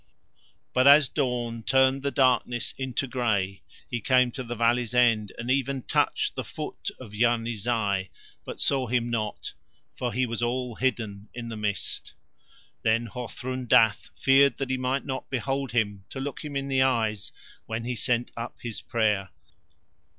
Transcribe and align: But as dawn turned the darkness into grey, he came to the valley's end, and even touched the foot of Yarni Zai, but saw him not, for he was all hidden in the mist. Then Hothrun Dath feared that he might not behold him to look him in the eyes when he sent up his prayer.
But 0.73 0.87
as 0.87 1.07
dawn 1.09 1.61
turned 1.61 2.01
the 2.01 2.09
darkness 2.09 2.73
into 2.75 3.05
grey, 3.05 3.61
he 3.87 4.01
came 4.01 4.31
to 4.31 4.41
the 4.41 4.55
valley's 4.55 4.95
end, 4.95 5.31
and 5.37 5.51
even 5.51 5.83
touched 5.83 6.33
the 6.35 6.43
foot 6.43 6.89
of 6.99 7.13
Yarni 7.13 7.53
Zai, 7.55 8.09
but 8.43 8.59
saw 8.59 8.87
him 8.87 9.11
not, 9.11 9.53
for 9.93 10.11
he 10.11 10.25
was 10.25 10.41
all 10.41 10.73
hidden 10.73 11.29
in 11.35 11.49
the 11.49 11.55
mist. 11.55 12.13
Then 12.81 13.09
Hothrun 13.09 13.67
Dath 13.67 14.09
feared 14.19 14.57
that 14.57 14.71
he 14.71 14.75
might 14.77 15.05
not 15.05 15.29
behold 15.29 15.71
him 15.71 16.03
to 16.09 16.19
look 16.19 16.43
him 16.43 16.55
in 16.55 16.67
the 16.67 16.81
eyes 16.81 17.31
when 17.67 17.83
he 17.83 17.95
sent 17.95 18.31
up 18.35 18.57
his 18.59 18.81
prayer. 18.81 19.29